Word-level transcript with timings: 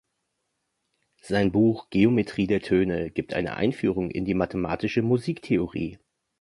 Sein 1.21 1.51
Buch 1.51 1.91
"Geometrie 1.91 2.47
der 2.47 2.61
Töne" 2.63 3.11
gibt 3.11 3.35
eine 3.35 3.55
Einführung 3.55 4.09
in 4.09 4.25
die 4.25 4.33
mathematische 4.33 5.03
Musiktheorie. 5.03 5.99